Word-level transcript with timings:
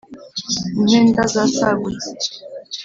impenda 0.97 1.21
zasagutse 1.33 2.09